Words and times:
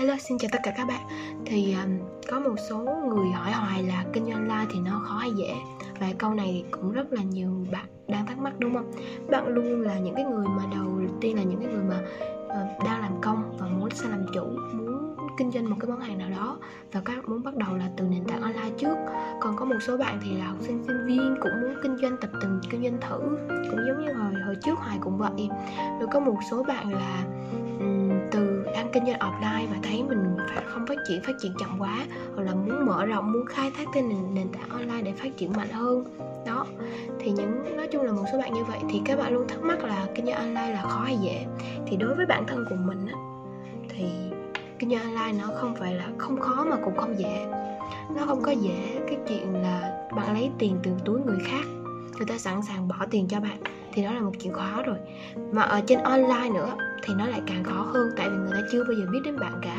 Hello, 0.00 0.16
xin 0.18 0.38
chào 0.38 0.48
tất 0.52 0.58
cả 0.62 0.72
các 0.76 0.88
bạn. 0.88 1.00
Thì 1.46 1.74
um, 1.84 1.98
có 2.30 2.40
một 2.40 2.54
số 2.68 2.78
người 2.78 3.30
hỏi 3.30 3.52
hoài 3.52 3.82
là 3.82 4.04
kinh 4.12 4.24
doanh 4.24 4.34
online 4.34 4.66
thì 4.72 4.80
nó 4.80 5.00
khó 5.04 5.14
hay 5.16 5.30
dễ? 5.36 5.54
Và 6.00 6.06
câu 6.18 6.34
này 6.34 6.64
cũng 6.70 6.92
rất 6.92 7.12
là 7.12 7.22
nhiều 7.22 7.66
bạn 7.72 7.86
đang 8.08 8.26
thắc 8.26 8.38
mắc 8.38 8.52
đúng 8.58 8.74
không? 8.74 8.92
Bạn 9.30 9.46
luôn 9.46 9.80
là 9.80 9.98
những 9.98 10.14
cái 10.14 10.24
người 10.24 10.46
mà 10.46 10.62
đầu 10.74 10.86
tiên 11.20 11.36
là 11.36 11.42
những 11.42 11.60
cái 11.60 11.72
người 11.72 11.84
mà 11.84 12.00
uh, 12.46 12.84
đang 12.84 13.00
làm 13.00 13.12
công 13.20 13.56
và 13.58 13.66
muốn 13.66 13.90
sang 13.90 14.10
làm 14.10 14.26
chủ 14.34 14.44
Muốn 14.72 15.16
kinh 15.38 15.50
doanh 15.50 15.70
một 15.70 15.76
cái 15.80 15.90
món 15.90 16.00
hàng 16.00 16.18
nào 16.18 16.30
đó. 16.30 16.58
Và 16.92 17.00
các 17.04 17.28
muốn 17.28 17.42
bắt 17.42 17.56
đầu 17.56 17.76
là 17.76 17.90
từ 17.96 18.04
nền 18.04 18.24
tảng 18.24 18.42
online 18.42 18.70
trước. 18.78 18.96
Còn 19.40 19.56
có 19.56 19.64
một 19.64 19.78
số 19.86 19.96
bạn 19.96 20.20
thì 20.24 20.36
là 20.36 20.46
học 20.46 20.56
sinh 20.60 20.84
sinh 20.86 21.06
viên 21.06 21.36
cũng 21.40 21.52
muốn 21.62 21.74
kinh 21.82 21.96
doanh 21.96 22.16
tập 22.20 22.30
từng 22.42 22.60
kinh 22.70 22.82
doanh 22.82 23.00
thử. 23.00 23.18
Cũng 23.70 23.80
giống 23.86 24.06
như 24.06 24.12
hồi 24.12 24.32
hồi 24.46 24.56
trước 24.64 24.78
Hoài 24.78 24.98
cũng 25.00 25.18
vậy. 25.18 25.48
Rồi 26.00 26.08
có 26.12 26.20
một 26.20 26.36
số 26.50 26.62
bạn 26.62 26.92
là 26.92 27.24
um, 27.80 28.09
kinh 28.92 29.06
doanh 29.06 29.18
offline 29.18 29.66
và 29.70 29.76
thấy 29.82 30.02
mình 30.02 30.36
không 30.66 30.86
phát 30.86 30.98
triển 31.08 31.22
phát 31.22 31.32
triển 31.42 31.52
chậm 31.60 31.78
quá 31.78 32.06
hoặc 32.34 32.42
là 32.42 32.54
muốn 32.54 32.86
mở 32.86 33.06
rộng 33.06 33.32
muốn 33.32 33.46
khai 33.46 33.70
thác 33.76 33.84
trên 33.94 34.08
nền, 34.08 34.34
nền 34.34 34.48
tảng 34.48 34.68
online 34.70 35.02
để 35.02 35.12
phát 35.12 35.36
triển 35.36 35.52
mạnh 35.56 35.68
hơn. 35.72 36.04
Đó 36.46 36.66
thì 37.18 37.30
những 37.30 37.76
nói 37.76 37.88
chung 37.92 38.02
là 38.02 38.12
một 38.12 38.24
số 38.32 38.38
bạn 38.38 38.52
như 38.52 38.64
vậy 38.64 38.78
thì 38.90 39.00
các 39.04 39.18
bạn 39.18 39.32
luôn 39.32 39.48
thắc 39.48 39.62
mắc 39.62 39.84
là 39.84 40.06
kinh 40.14 40.26
doanh 40.26 40.36
online 40.36 40.72
là 40.72 40.82
khó 40.82 41.00
hay 41.04 41.16
dễ? 41.16 41.46
Thì 41.86 41.96
đối 41.96 42.14
với 42.14 42.26
bản 42.26 42.44
thân 42.46 42.64
của 42.70 42.76
mình 42.76 43.06
á, 43.06 43.14
thì 43.88 44.04
kinh 44.78 44.90
doanh 44.90 45.02
online 45.02 45.42
nó 45.42 45.54
không 45.54 45.74
phải 45.76 45.94
là 45.94 46.08
không 46.18 46.40
khó 46.40 46.64
mà 46.64 46.76
cũng 46.84 46.96
không 46.96 47.18
dễ. 47.18 47.46
Nó 48.16 48.26
không 48.26 48.42
có 48.42 48.52
dễ 48.52 49.00
cái 49.08 49.18
chuyện 49.28 49.62
là 49.62 50.06
bạn 50.16 50.34
lấy 50.34 50.50
tiền 50.58 50.76
từ 50.82 50.90
túi 51.04 51.20
người 51.20 51.38
khác 51.44 51.64
người 52.18 52.26
ta 52.26 52.38
sẵn 52.38 52.62
sàng 52.62 52.88
bỏ 52.88 52.96
tiền 53.10 53.28
cho 53.28 53.40
bạn 53.40 53.58
thì 53.92 54.02
đó 54.02 54.12
là 54.12 54.20
một 54.20 54.32
chuyện 54.42 54.52
khó 54.52 54.82
rồi. 54.82 54.96
Mà 55.52 55.62
ở 55.62 55.80
trên 55.86 55.98
online 55.98 56.50
nữa 56.54 56.74
thì 57.02 57.14
nó 57.14 57.26
lại 57.26 57.42
càng 57.46 57.64
khó 57.64 57.82
hơn 57.82 58.10
tại 58.16 58.30
vì 58.30 58.36
người 58.36 58.52
ta 58.52 58.60
chưa 58.72 58.84
bao 58.84 58.92
giờ 58.92 59.06
biết 59.12 59.20
đến 59.24 59.38
bạn 59.38 59.52
cả. 59.62 59.76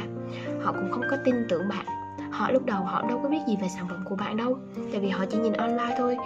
Họ 0.64 0.72
cũng 0.72 0.92
không 0.92 1.04
có 1.10 1.18
tin 1.26 1.36
tưởng 1.50 1.70
bạn. 1.70 1.86
Họ 2.32 2.52
lúc 2.52 2.66
đầu 2.66 2.84
họ 2.84 3.02
đâu 3.10 3.20
có 3.24 3.30
biết 3.30 3.38
gì 3.48 3.58
về 3.62 3.68
sản 3.76 3.88
phẩm 3.90 4.04
của 4.10 4.16
bạn 4.16 4.38
đâu 4.38 4.58
tại 4.92 5.02
vì 5.02 5.10
họ 5.10 5.26
chỉ 5.30 5.38
nhìn 5.38 5.54
online 5.54 5.96
thôi. 5.98 6.18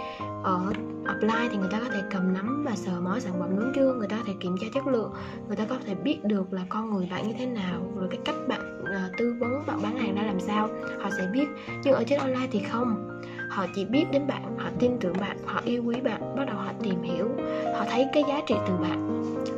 Ở 0.42 0.72
offline 1.04 1.48
thì 1.50 1.56
người 1.56 1.68
ta 1.72 1.80
có 1.80 1.90
thể 1.94 2.02
cầm 2.10 2.34
nắm 2.34 2.64
và 2.64 2.76
sờ 2.76 3.00
mó 3.00 3.18
sản 3.18 3.32
phẩm 3.40 3.50
đúng 3.56 3.72
chưa? 3.74 3.94
Người 3.94 4.08
ta 4.08 4.16
có 4.16 4.22
thể 4.26 4.32
kiểm 4.40 4.56
tra 4.60 4.66
chất 4.74 4.86
lượng. 4.86 5.12
Người 5.46 5.56
ta 5.56 5.64
có 5.68 5.76
thể 5.86 5.94
biết 5.94 6.24
được 6.24 6.52
là 6.52 6.62
con 6.68 6.90
người 6.90 7.08
bạn 7.10 7.28
như 7.28 7.34
thế 7.38 7.46
nào 7.46 7.80
rồi 7.96 8.08
cái 8.10 8.20
cách 8.24 8.36
bạn 8.48 8.82
uh, 8.82 9.16
tư 9.18 9.36
vấn 9.40 9.66
bạn 9.66 9.82
bán 9.82 9.96
hàng 9.96 10.14
ra 10.14 10.22
làm 10.22 10.40
sao. 10.40 10.68
Họ 11.00 11.10
sẽ 11.18 11.28
biết. 11.32 11.46
Nhưng 11.84 11.94
ở 11.94 12.04
trên 12.04 12.18
online 12.18 12.48
thì 12.50 12.60
không. 12.70 13.20
Họ 13.50 13.66
chỉ 13.74 13.84
biết 13.84 14.04
đến 14.12 14.26
bạn 14.26 14.58
họ 14.58 14.68
tin 14.78 14.98
tưởng 15.00 15.14
bạn 15.20 15.36
họ 15.46 15.60
yêu 15.64 15.82
quý 15.86 16.00
bạn 16.00 16.36
bắt 16.36 16.44
đầu 16.46 16.56
họ 16.56 16.72
tìm 16.82 17.02
hiểu 17.02 17.28
họ 17.74 17.84
thấy 17.90 18.06
cái 18.12 18.24
giá 18.28 18.40
trị 18.46 18.54
từ 18.68 18.74
bạn 18.76 19.05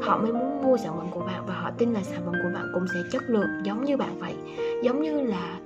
họ 0.09 0.19
mới 0.19 0.33
muốn 0.33 0.63
mua 0.63 0.77
sản 0.77 0.93
phẩm 0.97 1.07
của 1.11 1.21
bạn 1.21 1.47
và 1.47 1.55
họ 1.55 1.71
tin 1.79 1.93
là 1.93 2.03
sản 2.03 2.21
phẩm 2.27 2.35
của 2.43 2.49
bạn 2.55 2.71
cũng 2.75 2.87
sẽ 2.95 3.01
chất 3.13 3.23
lượng 3.27 3.49
giống 3.65 3.85
như 3.85 3.97
bạn 3.97 4.19
vậy. 4.19 4.35
Giống 4.83 5.03
như 5.03 5.21
là 5.21 5.59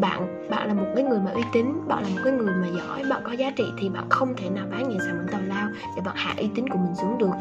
bạn 0.00 0.48
bạn 0.50 0.68
là 0.68 0.74
một 0.74 0.86
cái 0.94 1.04
người 1.04 1.18
mà 1.24 1.30
uy 1.30 1.42
tín, 1.52 1.66
bạn 1.86 2.02
là 2.02 2.08
một 2.08 2.20
cái 2.24 2.32
người 2.32 2.54
mà 2.54 2.66
giỏi, 2.78 3.04
bạn 3.10 3.22
có 3.24 3.32
giá 3.32 3.50
trị 3.50 3.64
thì 3.78 3.88
bạn 3.88 4.04
không 4.10 4.34
thể 4.36 4.50
nào 4.50 4.66
bán 4.70 4.88
những 4.88 4.98
sản 5.00 5.16
phẩm 5.18 5.26
tào 5.32 5.40
lao 5.42 5.68
để 5.96 6.02
bạn 6.04 6.16
hạ 6.16 6.34
uy 6.38 6.48
tín 6.54 6.68
của 6.68 6.78
mình 6.78 6.94
xuống 6.94 7.18
được. 7.18 7.34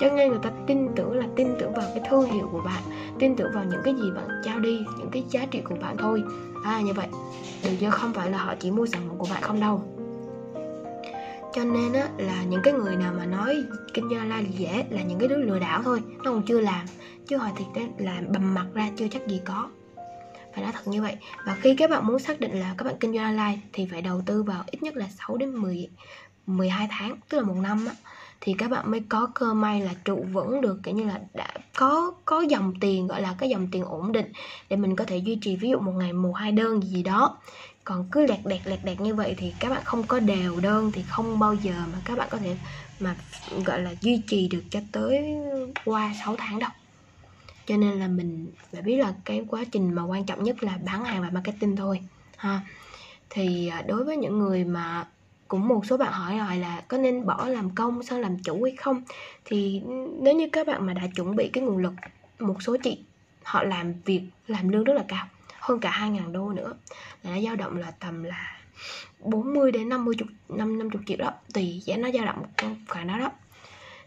Cho 0.00 0.08
nên 0.16 0.28
người 0.28 0.38
ta 0.42 0.50
tin 0.66 0.88
tưởng 0.96 1.12
là 1.12 1.26
tin 1.36 1.48
tưởng 1.60 1.72
vào 1.72 1.84
cái 1.94 2.04
thương 2.10 2.30
hiệu 2.30 2.48
của 2.52 2.60
bạn, 2.64 2.82
tin 3.18 3.36
tưởng 3.36 3.52
vào 3.54 3.64
những 3.64 3.80
cái 3.84 3.94
gì 3.94 4.10
bạn 4.16 4.28
trao 4.44 4.60
đi, 4.60 4.84
những 4.98 5.10
cái 5.10 5.24
giá 5.30 5.46
trị 5.50 5.60
của 5.60 5.74
bạn 5.80 5.96
thôi. 5.96 6.22
À 6.64 6.80
như 6.80 6.92
vậy 6.92 7.06
được 7.64 7.76
giờ 7.78 7.90
không 7.90 8.12
phải 8.12 8.30
là 8.30 8.38
họ 8.38 8.54
chỉ 8.60 8.70
mua 8.70 8.86
sản 8.86 9.02
phẩm 9.08 9.18
của 9.18 9.26
bạn 9.30 9.42
không 9.42 9.60
đâu 9.60 9.99
cho 11.54 11.64
nên 11.64 11.92
á, 11.92 12.08
là 12.18 12.44
những 12.44 12.60
cái 12.64 12.72
người 12.72 12.96
nào 12.96 13.14
mà 13.16 13.26
nói 13.26 13.64
kinh 13.94 14.08
doanh 14.10 14.30
online 14.30 14.42
là 14.42 14.58
dễ, 14.58 14.84
là 14.90 15.02
những 15.02 15.18
cái 15.18 15.28
đứa 15.28 15.36
lừa 15.36 15.58
đảo 15.58 15.82
thôi, 15.82 16.02
nó 16.18 16.30
còn 16.30 16.42
chưa 16.42 16.60
làm. 16.60 16.86
Chứ 17.28 17.36
hồi 17.36 17.50
thì 17.56 17.64
là 17.98 18.22
bầm 18.28 18.54
mặt 18.54 18.66
ra 18.74 18.90
chưa 18.96 19.08
chắc 19.10 19.26
gì 19.26 19.40
có. 19.44 19.68
Phải 20.54 20.62
nói 20.62 20.72
thật 20.72 20.86
như 20.86 21.02
vậy. 21.02 21.16
Và 21.46 21.56
khi 21.60 21.74
các 21.76 21.90
bạn 21.90 22.06
muốn 22.06 22.18
xác 22.18 22.40
định 22.40 22.60
là 22.60 22.74
các 22.78 22.84
bạn 22.84 22.94
kinh 23.00 23.14
doanh 23.14 23.24
online 23.24 23.58
thì 23.72 23.88
phải 23.90 24.02
đầu 24.02 24.22
tư 24.26 24.42
vào 24.42 24.64
ít 24.66 24.82
nhất 24.82 24.96
là 24.96 25.08
6 25.18 25.36
đến 25.36 25.54
10 25.56 25.88
12 26.46 26.88
tháng, 26.90 27.16
tức 27.28 27.38
là 27.38 27.44
một 27.44 27.56
năm 27.62 27.86
á, 27.86 27.94
thì 28.40 28.54
các 28.58 28.70
bạn 28.70 28.90
mới 28.90 29.02
có 29.08 29.28
cơ 29.34 29.54
may 29.54 29.80
là 29.80 29.90
trụ 30.04 30.24
vững 30.32 30.60
được, 30.60 30.80
kiểu 30.82 30.94
như 30.94 31.04
là 31.04 31.20
đã 31.34 31.54
có 31.76 32.12
có 32.24 32.40
dòng 32.40 32.74
tiền, 32.80 33.06
gọi 33.06 33.22
là 33.22 33.34
cái 33.38 33.48
dòng 33.48 33.68
tiền 33.72 33.84
ổn 33.84 34.12
định 34.12 34.32
để 34.68 34.76
mình 34.76 34.96
có 34.96 35.04
thể 35.04 35.16
duy 35.16 35.38
trì 35.42 35.56
ví 35.56 35.70
dụ 35.70 35.78
một 35.78 35.92
ngày 35.92 36.12
một 36.12 36.32
hai 36.32 36.52
đơn 36.52 36.82
gì 36.82 37.02
đó 37.02 37.38
còn 37.84 38.08
cứ 38.12 38.26
lẹt 38.26 38.38
đẹt 38.44 38.60
lẹt 38.64 38.78
đẹt 38.84 39.00
như 39.00 39.14
vậy 39.14 39.34
thì 39.38 39.54
các 39.60 39.70
bạn 39.70 39.82
không 39.84 40.02
có 40.02 40.18
đều 40.20 40.60
đơn, 40.60 40.92
thì 40.94 41.02
không 41.02 41.38
bao 41.38 41.54
giờ 41.54 41.72
mà 41.92 41.98
các 42.04 42.18
bạn 42.18 42.28
có 42.30 42.38
thể 42.38 42.56
mà, 43.00 43.16
gọi 43.64 43.80
là, 43.82 43.94
duy 44.00 44.22
trì 44.26 44.48
được 44.48 44.62
cho 44.70 44.80
tới 44.92 45.36
qua 45.84 46.12
6 46.24 46.36
tháng 46.36 46.58
đâu. 46.58 46.70
Cho 47.66 47.76
nên 47.76 47.98
là 47.98 48.08
mình 48.08 48.50
phải 48.72 48.82
biết 48.82 48.96
là 48.96 49.14
cái 49.24 49.44
quá 49.48 49.64
trình 49.72 49.94
mà 49.94 50.02
quan 50.02 50.26
trọng 50.26 50.44
nhất 50.44 50.62
là 50.62 50.78
bán 50.84 51.04
hàng 51.04 51.22
và 51.22 51.30
marketing 51.30 51.76
thôi, 51.76 52.00
ha. 52.36 52.60
Thì 53.30 53.68
à, 53.68 53.82
đối 53.82 54.04
với 54.04 54.16
những 54.16 54.38
người 54.38 54.64
mà 54.64 55.06
cũng 55.48 55.68
một 55.68 55.86
số 55.86 55.96
bạn 55.96 56.12
hỏi 56.12 56.38
rồi 56.38 56.56
là 56.56 56.82
có 56.88 56.98
nên 56.98 57.26
bỏ 57.26 57.48
làm 57.48 57.74
công 57.74 58.02
sang 58.02 58.20
làm 58.20 58.38
chủ 58.38 58.62
hay 58.62 58.76
không, 58.76 59.02
thì 59.44 59.82
nếu 60.20 60.34
như 60.34 60.48
các 60.52 60.66
bạn 60.66 60.86
mà 60.86 60.92
đã 60.92 61.02
chuẩn 61.16 61.36
bị 61.36 61.50
cái 61.52 61.64
nguồn 61.64 61.76
lực, 61.76 61.92
một 62.38 62.62
số 62.62 62.76
chị 62.82 62.98
họ 63.42 63.62
làm 63.62 63.92
việc, 64.04 64.22
làm 64.46 64.68
lương 64.68 64.84
rất 64.84 64.94
là 64.94 65.04
cao 65.08 65.26
hơn 65.60 65.80
cả 65.80 65.90
2.000 65.90 66.32
đô 66.32 66.52
nữa. 66.52 66.72
Là 67.22 67.30
nó 67.30 67.40
dao 67.40 67.56
động 67.56 67.76
là 67.76 67.90
tầm 67.90 68.22
là 68.22 68.58
40 69.20 69.72
đến 69.72 69.88
50 69.88 70.14
chục, 70.18 70.28
5 70.48 70.78
50 70.78 71.02
triệu 71.06 71.16
đó 71.16 71.32
tùy 71.54 71.82
giá 71.84 71.96
nó 71.96 72.10
dao 72.10 72.24
động 72.24 72.44
khoảng 72.88 73.06
đó 73.06 73.18
đó. 73.18 73.30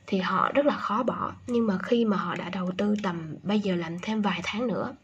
Thì 0.07 0.17
họ 0.17 0.51
rất 0.55 0.65
là 0.65 0.77
khó 0.77 1.03
bỏ 1.03 1.33
nhưng 1.47 1.67
mà 1.67 1.77
khi 1.83 2.05
mà 2.05 2.17
họ 2.17 2.35
đã 2.35 2.49
đầu 2.49 2.71
tư 2.77 2.95
tầm 3.03 3.35
bây 3.43 3.59
giờ 3.59 3.75
làm 3.75 3.99
thêm 3.99 4.21
vài 4.21 4.39
tháng 4.43 4.67
nữa 4.67 4.95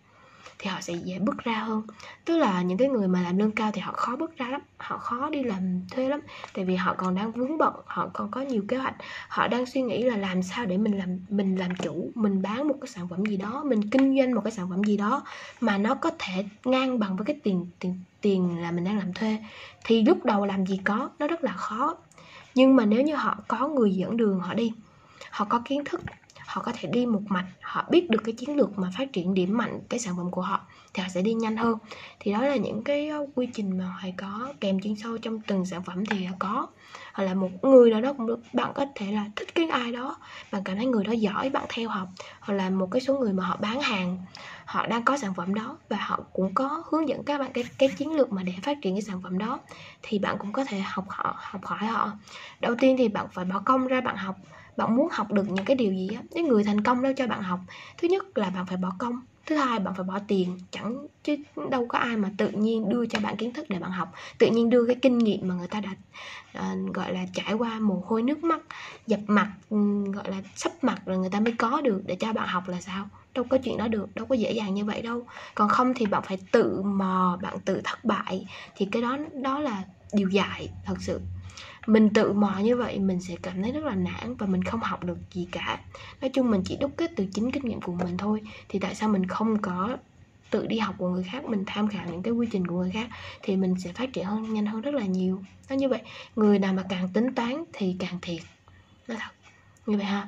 thì 0.59 0.69
họ 0.69 0.81
sẽ 0.81 0.93
dễ 0.93 1.19
bước 1.19 1.37
ra 1.37 1.53
hơn. 1.53 1.81
Tức 2.25 2.37
là 2.37 2.61
những 2.61 2.77
cái 2.77 2.87
người 2.87 3.07
mà 3.07 3.21
làm 3.21 3.37
lương 3.37 3.51
cao 3.51 3.71
thì 3.73 3.81
họ 3.81 3.91
khó 3.91 4.15
bước 4.15 4.37
ra 4.37 4.49
lắm, 4.49 4.61
họ 4.77 4.97
khó 4.97 5.29
đi 5.29 5.43
làm 5.43 5.81
thuê 5.91 6.09
lắm, 6.09 6.21
tại 6.53 6.65
vì 6.65 6.75
họ 6.75 6.95
còn 6.97 7.15
đang 7.15 7.31
vướng 7.31 7.57
bận, 7.57 7.73
họ 7.85 8.09
còn 8.13 8.31
có 8.31 8.41
nhiều 8.41 8.63
kế 8.67 8.77
hoạch. 8.77 8.95
Họ 9.27 9.47
đang 9.47 9.65
suy 9.65 9.81
nghĩ 9.81 10.03
là 10.03 10.17
làm 10.17 10.43
sao 10.43 10.65
để 10.65 10.77
mình 10.77 10.97
làm 10.97 11.19
mình 11.29 11.55
làm 11.55 11.75
chủ, 11.75 12.11
mình 12.15 12.41
bán 12.41 12.67
một 12.67 12.75
cái 12.81 12.87
sản 12.87 13.07
phẩm 13.09 13.25
gì 13.25 13.37
đó, 13.37 13.63
mình 13.65 13.89
kinh 13.89 14.17
doanh 14.17 14.35
một 14.35 14.41
cái 14.43 14.51
sản 14.51 14.69
phẩm 14.69 14.83
gì 14.83 14.97
đó 14.97 15.23
mà 15.61 15.77
nó 15.77 15.95
có 15.95 16.11
thể 16.19 16.45
ngang 16.65 16.99
bằng 16.99 17.15
với 17.15 17.25
cái 17.25 17.35
tiền 17.43 17.65
tiền 17.79 17.99
tiền 18.21 18.61
là 18.61 18.71
mình 18.71 18.83
đang 18.83 18.97
làm 18.97 19.13
thuê. 19.13 19.37
Thì 19.83 20.03
lúc 20.03 20.25
đầu 20.25 20.45
làm 20.45 20.65
gì 20.65 20.81
có, 20.83 21.09
nó 21.19 21.27
rất 21.27 21.43
là 21.43 21.51
khó. 21.51 21.95
Nhưng 22.55 22.75
mà 22.75 22.85
nếu 22.85 23.01
như 23.01 23.15
họ 23.15 23.37
có 23.47 23.67
người 23.67 23.91
dẫn 23.91 24.17
đường 24.17 24.39
họ 24.39 24.53
đi, 24.53 24.71
họ 25.31 25.45
có 25.49 25.61
kiến 25.65 25.83
thức 25.85 26.01
họ 26.49 26.61
có 26.65 26.71
thể 26.75 26.89
đi 26.91 27.05
một 27.05 27.21
mạch, 27.29 27.45
họ 27.61 27.85
biết 27.91 28.09
được 28.09 28.21
cái 28.25 28.35
chiến 28.37 28.55
lược 28.57 28.77
mà 28.79 28.89
phát 28.97 29.13
triển 29.13 29.33
điểm 29.33 29.57
mạnh 29.57 29.79
cái 29.89 29.99
sản 29.99 30.13
phẩm 30.17 30.31
của 30.31 30.41
họ 30.41 30.67
thì 30.93 31.03
họ 31.03 31.09
sẽ 31.09 31.21
đi 31.21 31.33
nhanh 31.33 31.57
hơn. 31.57 31.77
Thì 32.19 32.31
đó 32.31 32.41
là 32.41 32.55
những 32.55 32.83
cái 32.83 33.07
ờ, 33.09 33.25
quy 33.35 33.47
trình 33.53 33.77
mà 33.77 33.85
họ 33.85 34.09
có 34.17 34.53
kèm 34.61 34.79
chuyên 34.79 34.95
sâu 34.95 35.17
trong 35.17 35.41
từng 35.41 35.65
sản 35.65 35.83
phẩm 35.83 36.05
thì 36.05 36.27
có. 36.39 36.67
Hoặc 37.13 37.23
là 37.23 37.33
một 37.33 37.51
người 37.61 37.91
nào 37.91 38.01
đó 38.01 38.13
cũng 38.13 38.27
được, 38.27 38.39
bạn 38.53 38.71
có 38.75 38.85
thể 38.95 39.11
là 39.11 39.25
thích 39.35 39.47
cái 39.55 39.67
ai 39.69 39.91
đó 39.91 40.17
bạn 40.51 40.61
cảm 40.65 40.77
thấy 40.77 40.85
người 40.85 41.03
đó 41.03 41.11
giỏi, 41.11 41.49
bạn 41.49 41.65
theo 41.69 41.89
học 41.89 42.07
hoặc 42.41 42.53
là 42.53 42.69
một 42.69 42.87
cái 42.91 43.01
số 43.01 43.17
người 43.19 43.33
mà 43.33 43.45
họ 43.45 43.57
bán 43.61 43.81
hàng, 43.81 44.17
họ 44.65 44.87
đang 44.87 45.03
có 45.05 45.17
sản 45.17 45.33
phẩm 45.33 45.53
đó 45.53 45.77
và 45.89 45.97
họ 45.97 46.19
cũng 46.33 46.53
có 46.53 46.83
hướng 46.91 47.09
dẫn 47.09 47.23
các 47.25 47.37
bạn 47.39 47.51
cái 47.53 47.63
cái 47.77 47.89
chiến 47.97 48.11
lược 48.13 48.31
mà 48.31 48.43
để 48.43 48.53
phát 48.63 48.77
triển 48.81 48.95
cái 48.95 49.01
sản 49.01 49.21
phẩm 49.23 49.37
đó 49.37 49.59
thì 50.01 50.19
bạn 50.19 50.35
cũng 50.39 50.53
có 50.53 50.63
thể 50.65 50.79
học 50.79 51.05
họ, 51.09 51.35
học 51.39 51.61
hỏi 51.65 51.85
họ. 51.87 52.11
Đầu 52.59 52.75
tiên 52.79 52.95
thì 52.97 53.07
bạn 53.07 53.27
phải 53.33 53.45
bỏ 53.45 53.61
công 53.65 53.87
ra 53.87 54.01
bạn 54.01 54.15
học 54.17 54.35
bạn 54.79 54.95
muốn 54.95 55.07
học 55.11 55.31
được 55.31 55.49
những 55.49 55.65
cái 55.65 55.75
điều 55.75 55.93
gì 55.93 56.09
á? 56.15 56.21
Cái 56.35 56.43
người 56.43 56.63
thành 56.63 56.81
công 56.81 57.03
đâu 57.03 57.13
cho 57.17 57.27
bạn 57.27 57.41
học. 57.41 57.59
Thứ 57.97 58.07
nhất 58.07 58.37
là 58.37 58.49
bạn 58.49 58.65
phải 58.65 58.77
bỏ 58.77 58.91
công. 58.99 59.21
Thứ 59.45 59.55
hai 59.55 59.79
bạn 59.79 59.93
phải 59.95 60.03
bỏ 60.03 60.19
tiền. 60.27 60.59
Chẳng 60.71 61.07
chứ 61.23 61.35
đâu 61.69 61.85
có 61.87 61.97
ai 61.97 62.17
mà 62.17 62.31
tự 62.37 62.47
nhiên 62.47 62.89
đưa 62.89 63.05
cho 63.05 63.19
bạn 63.19 63.37
kiến 63.37 63.53
thức 63.53 63.65
để 63.69 63.79
bạn 63.79 63.91
học. 63.91 64.11
Tự 64.37 64.47
nhiên 64.47 64.69
đưa 64.69 64.85
cái 64.85 64.95
kinh 64.95 65.17
nghiệm 65.17 65.47
mà 65.47 65.55
người 65.55 65.67
ta 65.67 65.81
đã 65.81 65.91
uh, 66.59 66.93
gọi 66.93 67.13
là 67.13 67.25
trải 67.33 67.53
qua 67.53 67.79
mồ 67.79 68.03
hôi 68.05 68.21
nước 68.21 68.43
mắt 68.43 68.61
dập 69.07 69.19
mặt 69.27 69.51
um, 69.69 70.11
gọi 70.11 70.31
là 70.31 70.37
sắp 70.55 70.71
mặt 70.81 71.01
rồi 71.05 71.17
người 71.17 71.29
ta 71.29 71.39
mới 71.39 71.53
có 71.57 71.81
được 71.81 72.01
để 72.05 72.15
cho 72.15 72.33
bạn 72.33 72.47
học 72.47 72.67
là 72.67 72.81
sao? 72.81 73.09
Đâu 73.33 73.45
có 73.49 73.57
chuyện 73.57 73.77
đó 73.77 73.87
được 73.87 74.15
đâu 74.15 74.25
có 74.25 74.35
dễ 74.35 74.51
dàng 74.51 74.73
như 74.73 74.85
vậy 74.85 75.01
đâu. 75.01 75.25
Còn 75.55 75.69
không 75.69 75.93
thì 75.95 76.05
bạn 76.05 76.23
phải 76.25 76.37
tự 76.51 76.81
mò 76.81 77.39
bạn 77.41 77.59
tự 77.65 77.81
thất 77.83 78.05
bại. 78.05 78.47
Thì 78.75 78.87
cái 78.91 79.01
đó 79.01 79.17
đó 79.43 79.59
là 79.59 79.83
điều 80.13 80.29
dạy 80.29 80.69
thật 80.85 80.95
sự 80.99 81.21
mình 81.89 82.09
tự 82.09 82.33
mò 82.33 82.57
như 82.59 82.75
vậy, 82.75 82.99
mình 82.99 83.21
sẽ 83.21 83.35
cảm 83.41 83.61
thấy 83.61 83.71
rất 83.71 83.83
là 83.83 83.95
nản 83.95 84.35
và 84.35 84.47
mình 84.47 84.63
không 84.63 84.79
học 84.79 85.03
được 85.03 85.17
gì 85.33 85.47
cả. 85.51 85.79
Nói 86.21 86.29
chung 86.33 86.51
mình 86.51 86.61
chỉ 86.65 86.77
đúc 86.77 86.91
kết 86.97 87.11
từ 87.15 87.25
chính 87.33 87.51
kinh 87.51 87.65
nghiệm 87.65 87.81
của 87.81 87.93
mình 87.93 88.17
thôi. 88.17 88.41
Thì 88.69 88.79
tại 88.79 88.95
sao 88.95 89.09
mình 89.09 89.27
không 89.27 89.61
có 89.61 89.97
tự 90.49 90.67
đi 90.67 90.79
học 90.79 90.95
của 90.97 91.09
người 91.09 91.23
khác, 91.23 91.45
mình 91.45 91.63
tham 91.67 91.87
khảo 91.87 92.05
những 92.11 92.23
cái 92.23 92.33
quy 92.33 92.47
trình 92.51 92.67
của 92.67 92.75
người 92.75 92.91
khác, 92.91 93.07
thì 93.43 93.55
mình 93.55 93.75
sẽ 93.79 93.93
phát 93.93 94.13
triển 94.13 94.25
hơn, 94.25 94.53
nhanh 94.53 94.65
hơn 94.65 94.81
rất 94.81 94.93
là 94.93 95.05
nhiều. 95.05 95.43
Nó 95.69 95.75
như 95.75 95.89
vậy, 95.89 96.01
người 96.35 96.59
nào 96.59 96.73
mà 96.73 96.83
càng 96.89 97.09
tính 97.13 97.33
toán 97.33 97.63
thì 97.73 97.95
càng 97.99 98.19
thiệt. 98.21 98.41
Nó 99.07 99.15
thật 99.19 99.38
như 99.85 99.97
vậy 99.97 100.05
ha. 100.05 100.27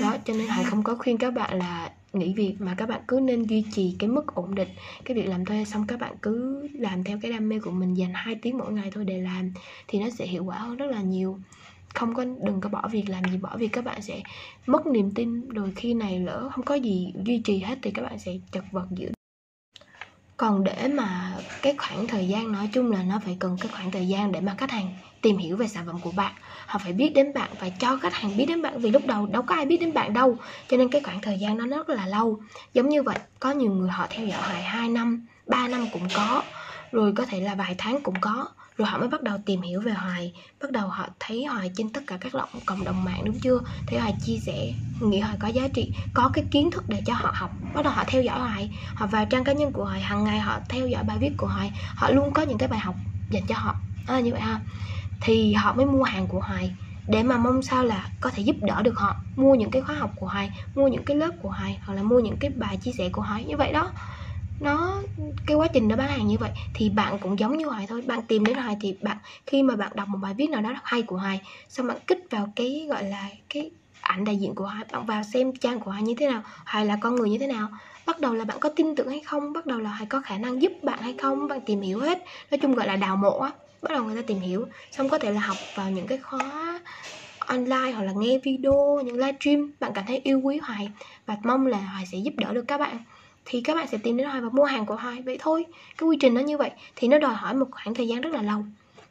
Đó, 0.00 0.16
cho 0.24 0.34
nên 0.34 0.48
hãy 0.48 0.64
không 0.64 0.82
có 0.82 0.94
khuyên 0.94 1.18
các 1.18 1.30
bạn 1.30 1.58
là 1.58 1.90
nghỉ 2.12 2.34
việc 2.34 2.54
mà 2.58 2.74
các 2.74 2.88
bạn 2.88 3.00
cứ 3.08 3.20
nên 3.20 3.42
duy 3.42 3.64
trì 3.72 3.96
cái 3.98 4.10
mức 4.10 4.34
ổn 4.34 4.54
định, 4.54 4.68
cái 5.04 5.16
việc 5.16 5.26
làm 5.26 5.44
thuê 5.44 5.64
xong 5.64 5.86
các 5.86 6.00
bạn 6.00 6.14
cứ 6.22 6.68
làm 6.72 7.04
theo 7.04 7.18
cái 7.22 7.32
đam 7.32 7.48
mê 7.48 7.58
của 7.58 7.70
mình, 7.70 7.94
dành 7.94 8.12
2 8.14 8.34
tiếng 8.34 8.58
mỗi 8.58 8.72
ngày 8.72 8.90
thôi 8.94 9.04
để 9.04 9.20
làm 9.20 9.52
thì 9.88 9.98
nó 9.98 10.06
sẽ 10.10 10.26
hiệu 10.26 10.44
quả 10.44 10.58
hơn 10.58 10.76
rất 10.76 10.86
là 10.90 11.02
nhiều. 11.02 11.38
Không 11.94 12.14
có, 12.14 12.24
đừng 12.24 12.60
có 12.60 12.68
bỏ 12.68 12.88
việc, 12.92 13.08
làm 13.08 13.24
gì 13.24 13.36
bỏ 13.36 13.56
việc, 13.56 13.68
các 13.72 13.84
bạn 13.84 14.02
sẽ 14.02 14.22
mất 14.66 14.86
niềm 14.86 15.10
tin. 15.10 15.48
Rồi 15.48 15.72
khi 15.76 15.94
này 15.94 16.18
lỡ 16.18 16.48
không 16.52 16.64
có 16.64 16.74
gì 16.74 17.12
duy 17.24 17.40
trì 17.44 17.58
hết 17.58 17.78
thì 17.82 17.90
các 17.90 18.02
bạn 18.02 18.18
sẽ 18.18 18.32
chật 18.52 18.64
vật 18.72 18.86
giữa 18.90 19.10
còn 20.38 20.64
để 20.64 20.88
mà 20.88 21.32
cái 21.62 21.74
khoảng 21.78 22.06
thời 22.06 22.28
gian 22.28 22.52
nói 22.52 22.68
chung 22.72 22.92
là 22.92 23.02
nó 23.02 23.20
phải 23.24 23.36
cần 23.40 23.56
cái 23.60 23.68
khoảng 23.74 23.90
thời 23.90 24.08
gian 24.08 24.32
để 24.32 24.40
mà 24.40 24.54
khách 24.58 24.70
hàng 24.70 24.94
tìm 25.20 25.36
hiểu 25.36 25.56
về 25.56 25.68
sản 25.68 25.86
phẩm 25.86 26.00
của 26.00 26.12
bạn. 26.12 26.32
Họ 26.66 26.78
phải 26.78 26.92
biết 26.92 27.12
đến 27.14 27.34
bạn 27.34 27.50
và 27.60 27.68
cho 27.68 27.96
khách 27.96 28.14
hàng 28.14 28.36
biết 28.36 28.46
đến 28.48 28.62
bạn, 28.62 28.78
vì 28.78 28.90
lúc 28.90 29.06
đầu 29.06 29.26
đâu 29.26 29.42
có 29.42 29.54
ai 29.54 29.66
biết 29.66 29.76
đến 29.80 29.94
bạn 29.94 30.12
đâu. 30.12 30.36
Cho 30.68 30.76
nên 30.76 30.88
cái 30.88 31.02
khoảng 31.04 31.20
thời 31.20 31.38
gian 31.38 31.56
nó 31.56 31.66
rất 31.66 31.88
là 31.88 32.06
lâu. 32.06 32.40
Giống 32.74 32.88
như 32.88 33.02
vậy, 33.02 33.18
có 33.40 33.50
nhiều 33.50 33.72
người 33.72 33.90
họ 33.90 34.06
theo 34.10 34.26
dõi 34.26 34.42
hoài 34.42 34.62
2 34.62 34.88
năm 34.88 35.26
3 35.46 35.68
năm 35.68 35.86
cũng 35.92 36.08
có, 36.14 36.42
rồi 36.92 37.12
có 37.16 37.24
thể 37.26 37.40
là 37.40 37.54
vài 37.54 37.74
tháng 37.78 38.02
cũng 38.02 38.20
có 38.20 38.46
rồi 38.78 38.88
họ 38.88 38.98
mới 38.98 39.08
bắt 39.08 39.22
đầu 39.22 39.38
tìm 39.46 39.62
hiểu 39.62 39.80
về 39.80 39.92
hoài. 39.92 40.32
Bắt 40.62 40.70
đầu 40.70 40.88
họ 40.88 41.06
thấy 41.20 41.44
hoài 41.44 41.70
trên 41.76 41.92
tất 41.92 42.00
cả 42.06 42.18
các 42.20 42.34
lộng, 42.34 42.48
cộng 42.66 42.84
đồng 42.84 43.04
mạng 43.04 43.24
đúng 43.24 43.40
chưa? 43.40 43.58
Thấy 43.86 43.98
hoài 43.98 44.16
chia 44.20 44.38
sẻ 44.46 44.72
nghĩ 45.00 45.20
hoài 45.20 45.36
có 45.40 45.48
giá 45.48 45.68
trị 45.74 45.92
có 46.12 46.28
cái 46.32 46.44
kiến 46.50 46.70
thức 46.70 46.88
để 46.88 47.02
cho 47.04 47.14
họ 47.14 47.32
học. 47.34 47.60
Bắt 47.74 47.82
đầu 47.84 47.92
họ 47.92 48.04
theo 48.06 48.22
dõi 48.22 48.40
hoài. 48.40 48.70
Họ 48.94 49.06
vào 49.06 49.24
trang 49.26 49.44
cá 49.44 49.52
nhân 49.52 49.72
của 49.72 49.84
hoài 49.84 50.00
hàng 50.00 50.24
ngày 50.24 50.38
họ 50.40 50.58
theo 50.68 50.88
dõi 50.88 51.04
bài 51.04 51.18
viết 51.18 51.34
của 51.36 51.46
hoài. 51.46 51.72
Họ 51.94 52.10
luôn 52.10 52.32
có 52.32 52.42
những 52.42 52.58
cái 52.58 52.68
bài 52.68 52.80
học 52.80 52.94
dành 53.30 53.46
cho 53.46 53.54
họ. 53.54 53.76
À, 54.06 54.20
như 54.20 54.32
vậy 54.32 54.40
ha. 54.40 54.60
Thì 55.20 55.52
họ 55.52 55.74
mới 55.74 55.86
mua 55.86 56.02
hàng 56.02 56.26
của 56.28 56.40
hoài 56.40 56.74
để 57.06 57.22
mà 57.22 57.38
mong 57.38 57.62
sao 57.62 57.84
là 57.84 58.08
có 58.20 58.30
thể 58.34 58.42
giúp 58.42 58.56
đỡ 58.62 58.82
được 58.82 58.98
họ. 58.98 59.16
Mua 59.36 59.54
những 59.54 59.70
cái 59.70 59.82
khóa 59.82 59.94
học 59.94 60.12
của 60.16 60.26
hoài 60.26 60.50
mua 60.74 60.88
những 60.88 61.04
cái 61.04 61.16
lớp 61.16 61.30
của 61.42 61.50
hoài 61.50 61.80
hoặc 61.84 61.94
là 61.94 62.02
mua 62.02 62.20
những 62.20 62.36
cái 62.36 62.50
bài 62.50 62.78
chia 62.80 62.92
sẻ 62.98 63.08
của 63.12 63.22
hoài. 63.22 63.44
Như 63.44 63.56
vậy 63.56 63.72
đó 63.72 63.92
nó, 64.58 65.02
cái 65.46 65.56
quá 65.56 65.68
trình 65.74 65.88
nó 65.88 65.96
bán 65.96 66.08
hàng 66.08 66.26
như 66.26 66.36
vậy 66.40 66.50
thì 66.74 66.90
bạn 66.90 67.18
cũng 67.20 67.38
giống 67.38 67.56
như 67.56 67.66
hoài 67.66 67.86
thôi. 67.88 68.02
Bạn 68.02 68.20
tìm 68.28 68.44
đến 68.44 68.56
hoài 68.56 68.76
thì 68.80 68.98
bạn, 69.02 69.16
khi 69.46 69.62
mà 69.62 69.76
bạn 69.76 69.92
đọc 69.94 70.08
một 70.08 70.18
bài 70.22 70.34
viết 70.38 70.50
nào 70.50 70.60
đó 70.62 70.72
hay 70.84 71.02
của 71.02 71.16
hoài, 71.16 71.40
xong 71.68 71.86
bạn 71.86 71.98
kích 72.06 72.18
vào 72.30 72.52
cái, 72.56 72.86
gọi 72.90 73.04
là, 73.04 73.28
cái 73.48 73.70
ảnh 74.00 74.24
đại 74.24 74.36
diện 74.36 74.54
của 74.54 74.64
hoài, 74.64 74.84
bạn 74.92 75.06
vào 75.06 75.22
xem 75.34 75.52
trang 75.60 75.80
của 75.80 75.90
hoài 75.90 76.02
như 76.02 76.14
thế 76.18 76.28
nào, 76.28 76.42
hoài 76.66 76.86
là 76.86 76.98
con 77.00 77.16
người 77.18 77.30
như 77.30 77.38
thế 77.38 77.46
nào, 77.46 77.68
bắt 78.06 78.20
đầu 78.20 78.34
là 78.34 78.44
bạn 78.44 78.56
có 78.60 78.68
tin 78.76 78.94
tưởng 78.96 79.08
hay 79.08 79.20
không, 79.26 79.52
bắt 79.52 79.66
đầu 79.66 79.78
là 79.80 79.90
hoài 79.90 80.06
có 80.06 80.20
khả 80.20 80.38
năng 80.38 80.62
giúp 80.62 80.72
bạn 80.82 80.98
hay 81.02 81.14
không, 81.22 81.48
bạn 81.48 81.60
tìm 81.66 81.80
hiểu 81.80 82.00
hết. 82.00 82.18
Nói 82.50 82.58
chung 82.62 82.74
gọi 82.74 82.86
là 82.86 82.96
đào 82.96 83.16
mộ 83.16 83.38
á, 83.38 83.50
bắt 83.82 83.90
đầu 83.92 84.04
người 84.04 84.16
ta 84.16 84.22
tìm 84.26 84.40
hiểu, 84.40 84.66
xong 84.90 85.08
có 85.08 85.18
thể 85.18 85.32
là 85.32 85.40
học 85.40 85.58
vào 85.74 85.90
những 85.90 86.06
cái 86.06 86.18
khóa 86.18 86.80
online 87.38 87.92
hoặc 87.94 88.02
là 88.02 88.12
nghe 88.18 88.38
video, 88.44 89.00
những 89.04 89.16
livestream, 89.16 89.72
bạn 89.80 89.92
cảm 89.94 90.04
thấy 90.06 90.20
yêu 90.24 90.40
quý 90.44 90.58
hoài 90.58 90.88
và 91.26 91.36
mong 91.44 91.66
là 91.66 91.78
hoài 91.78 92.06
sẽ 92.12 92.18
giúp 92.24 92.32
đỡ 92.38 92.52
được 92.54 92.64
các 92.68 92.78
bạn 92.78 92.98
thì 93.50 93.60
các 93.60 93.74
bạn 93.74 93.86
sẽ 93.86 93.98
tìm 93.98 94.16
đến 94.16 94.26
Hoài 94.26 94.40
và 94.40 94.48
mua 94.48 94.64
hàng 94.64 94.86
của 94.86 94.96
Hoài. 94.96 95.22
Vậy 95.22 95.36
thôi 95.40 95.66
cái 95.98 96.08
quy 96.08 96.16
trình 96.20 96.34
nó 96.34 96.40
như 96.40 96.58
vậy 96.58 96.70
thì 96.96 97.08
nó 97.08 97.18
đòi 97.18 97.34
hỏi 97.34 97.54
một 97.54 97.66
khoảng 97.70 97.94
thời 97.94 98.08
gian 98.08 98.20
rất 98.20 98.32
là 98.32 98.42
lâu 98.42 98.64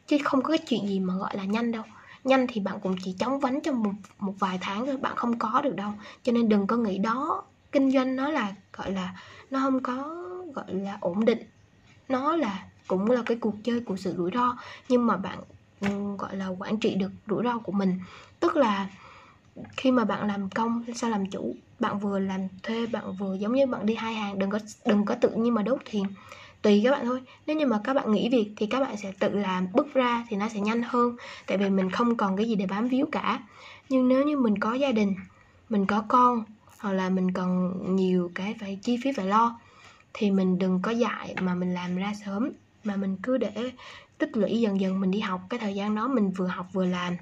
chứ 0.07 0.17
không 0.23 0.41
có 0.41 0.49
cái 0.49 0.57
chuyện 0.57 0.87
gì 0.87 0.99
mà 0.99 1.13
gọi 1.17 1.37
là 1.37 1.43
nhanh 1.43 1.71
đâu. 1.71 1.83
Nhanh 2.23 2.47
thì 2.47 2.61
bạn 2.61 2.79
cũng 2.83 2.95
chỉ 3.03 3.15
chóng 3.19 3.39
vánh 3.39 3.61
trong 3.61 3.83
một, 3.83 3.91
một 4.19 4.33
vài 4.39 4.57
tháng 4.61 4.85
thôi 4.85 4.97
bạn 4.97 5.15
không 5.15 5.39
có 5.39 5.61
được 5.63 5.75
đâu. 5.75 5.91
Cho 6.23 6.31
nên 6.31 6.49
đừng 6.49 6.67
có 6.67 6.77
nghĩ 6.77 6.97
đó 6.97 7.43
kinh 7.71 7.91
doanh 7.91 8.15
nó 8.15 8.29
là 8.29 8.53
gọi 8.73 8.91
là 8.91 9.15
nó 9.51 9.59
không 9.59 9.79
có 9.83 10.15
gọi 10.53 10.73
là 10.73 10.97
ổn 11.01 11.25
định. 11.25 11.39
Nó 12.09 12.35
là 12.35 12.63
cũng 12.87 13.11
là 13.11 13.21
cái 13.25 13.37
cuộc 13.37 13.55
chơi 13.63 13.79
của 13.79 13.97
sự 13.97 14.13
rủi 14.17 14.31
ro 14.33 14.57
nhưng 14.89 15.07
mà 15.07 15.17
bạn 15.17 15.39
ừ, 15.81 15.87
gọi 16.17 16.35
là 16.35 16.47
quản 16.47 16.77
trị 16.77 16.95
được 16.95 17.11
rủi 17.27 17.43
ro 17.43 17.57
của 17.57 17.71
mình. 17.71 17.99
Tức 18.39 18.55
là 18.55 18.87
khi 19.77 19.91
mà 19.91 20.05
bạn 20.05 20.27
làm 20.27 20.49
công, 20.49 20.85
sao 20.95 21.09
làm 21.09 21.25
chủ? 21.25 21.55
Bạn 21.79 21.99
vừa 21.99 22.19
làm 22.19 22.41
thuê, 22.63 22.87
bạn 22.87 23.13
vừa 23.13 23.35
giống 23.35 23.53
như 23.53 23.67
bạn 23.67 23.85
đi 23.85 23.95
hai 23.95 24.13
hàng, 24.13 24.39
đừng 24.39 24.49
có 24.49 24.59
đừng 24.85 25.05
có 25.05 25.15
tự 25.15 25.29
nhiên 25.29 25.53
mà 25.53 25.61
đốt 25.61 25.79
thiền 25.85 26.03
tùy 26.61 26.81
các 26.83 26.91
bạn 26.91 27.05
thôi. 27.05 27.21
Nếu 27.47 27.55
như 27.55 27.65
mà 27.65 27.79
các 27.83 27.93
bạn 27.93 28.11
nghỉ 28.11 28.29
việc 28.29 28.53
thì 28.57 28.65
các 28.65 28.79
bạn 28.79 28.97
sẽ 28.97 29.11
tự 29.19 29.29
làm, 29.29 29.67
bước 29.73 29.93
ra 29.93 30.25
thì 30.29 30.37
nó 30.37 30.49
sẽ 30.49 30.59
nhanh 30.59 30.83
hơn, 30.83 31.15
tại 31.47 31.57
vì 31.57 31.69
mình 31.69 31.91
không 31.91 32.15
còn 32.15 32.37
cái 32.37 32.45
gì 32.45 32.55
để 32.55 32.65
bám 32.65 32.87
víu 32.87 33.05
cả. 33.11 33.39
Nhưng 33.89 34.07
nếu 34.07 34.23
như 34.23 34.37
mình 34.37 34.59
có 34.59 34.73
gia 34.73 34.91
đình, 34.91 35.15
mình 35.69 35.85
có 35.85 36.03
con, 36.07 36.43
hoặc 36.79 36.91
là 36.93 37.09
mình 37.09 37.31
còn 37.31 37.73
nhiều 37.95 38.31
cái 38.35 38.55
phải, 38.59 38.79
chi 38.83 38.99
phí 39.03 39.11
phải 39.11 39.25
lo, 39.25 39.59
thì 40.13 40.31
mình 40.31 40.59
đừng 40.59 40.81
có 40.81 40.91
dạy 40.91 41.35
mà 41.41 41.55
mình 41.55 41.73
làm 41.73 41.95
ra 41.95 42.13
sớm, 42.25 42.49
mà 42.83 42.95
mình 42.95 43.17
cứ 43.23 43.37
để 43.37 43.71
tích 44.17 44.37
lũy 44.37 44.61
dần 44.61 44.79
dần 44.79 44.99
mình 44.99 45.11
đi 45.11 45.19
học. 45.19 45.41
Cái 45.49 45.59
thời 45.59 45.75
gian 45.75 45.95
đó 45.95 46.07
mình 46.07 46.31
vừa 46.31 46.47
học 46.47 46.67
vừa 46.73 46.85
làm 46.85 47.13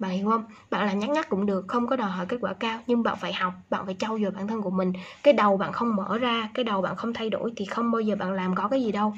bạn 0.00 0.10
hiểu 0.10 0.30
không? 0.30 0.44
Bạn 0.70 0.86
làm 0.86 0.98
nhắc 0.98 1.10
nhắc 1.10 1.28
cũng 1.28 1.46
được 1.46 1.64
không 1.68 1.86
có 1.86 1.96
đòi 1.96 2.10
hỏi 2.10 2.26
kết 2.26 2.36
quả 2.40 2.52
cao 2.52 2.80
nhưng 2.86 3.02
bạn 3.02 3.16
phải 3.20 3.32
học 3.32 3.54
bạn 3.70 3.86
phải 3.86 3.96
trau 3.98 4.18
dồi 4.18 4.30
bản 4.30 4.48
thân 4.48 4.62
của 4.62 4.70
mình. 4.70 4.92
Cái 5.22 5.34
đầu 5.34 5.56
bạn 5.56 5.72
không 5.72 5.96
mở 5.96 6.18
ra 6.18 6.48
cái 6.54 6.64
đầu 6.64 6.82
bạn 6.82 6.96
không 6.96 7.12
thay 7.12 7.30
đổi 7.30 7.52
thì 7.56 7.64
không 7.64 7.90
bao 7.90 8.00
giờ 8.00 8.16
bạn 8.16 8.32
làm 8.32 8.54
có 8.54 8.68
cái 8.68 8.82
gì 8.82 8.92
đâu. 8.92 9.14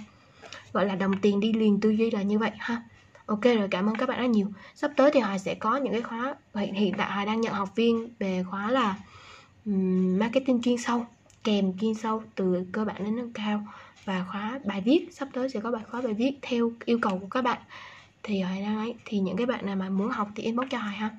Gọi 0.73 0.87
là 0.87 0.95
đồng 0.95 1.19
tiền 1.23 1.41
đi 1.41 1.53
liền 1.53 1.81
tư 1.81 1.91
duy 1.91 2.11
là 2.11 2.23
như 2.23 2.39
vậy 2.39 2.51
ha. 2.59 2.83
Ok 3.27 3.43
rồi 3.43 3.69
cảm 3.71 3.89
ơn 3.89 3.97
các 3.97 4.09
bạn 4.09 4.21
rất 4.21 4.27
nhiều. 4.27 4.47
Sắp 4.75 4.91
tới 4.97 5.11
thì 5.11 5.21
hoài 5.21 5.39
sẽ 5.39 5.55
có 5.55 5.77
những 5.77 5.93
cái 5.93 6.03
khóa 6.03 6.35
hiện 6.55 6.95
tại 6.99 7.13
hoài 7.13 7.27
đang 7.27 7.41
nhận 7.41 7.55
học 7.55 7.69
viên 7.77 8.09
về 8.19 8.45
khóa 8.51 8.71
là 8.71 8.97
um, 9.67 10.19
marketing 10.19 10.63
chuyên 10.63 10.79
sâu 10.79 11.07
kèm 11.45 11.79
chuyên 11.81 11.95
sâu 11.95 12.23
từ 12.35 12.67
cơ 12.73 12.85
bản 12.85 13.05
đến 13.05 13.17
nâng 13.17 13.33
cao. 13.33 13.67
Và 14.05 14.25
khóa 14.31 14.61
bài 14.65 14.81
viết 14.81 15.09
sắp 15.13 15.29
tới 15.33 15.49
sẽ 15.49 15.61
có 15.61 15.71
bài 15.71 15.83
khóa 15.91 16.01
bài 16.01 16.15
viết 16.15 16.39
theo 16.43 16.73
yêu 16.85 16.99
cầu 17.03 17.19
của 17.19 17.27
các 17.31 17.43
bạn 17.43 17.59
thì 18.29 18.41
hoài 18.41 18.63
đang 18.63 18.79
ấy, 18.79 18.95
thì 19.05 19.19
những 19.19 19.37
cái 19.37 19.47
bạn 19.47 19.67
nào 19.67 19.77
mà 19.77 19.89
muốn 19.89 20.09
học 20.09 20.29
thì 20.35 20.43
inbox 20.43 20.67
cho 20.71 20.79
hoài 20.79 20.97
ha. 20.97 21.11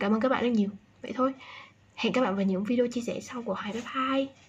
Cảm 0.00 0.12
ơn 0.12 0.20
các 0.20 0.28
bạn 0.28 0.42
rất 0.42 0.50
nhiều. 0.50 0.70
Vậy 1.02 1.12
thôi. 1.14 1.32
Hẹn 1.94 2.12
các 2.12 2.20
bạn 2.20 2.36
vào 2.36 2.44
những 2.44 2.64
video 2.64 2.86
chia 2.86 3.00
sẻ 3.00 3.20
sau 3.20 3.42
của 3.42 3.54
hoài. 3.54 3.72
Bye 3.72 3.82
bye. 3.94 4.47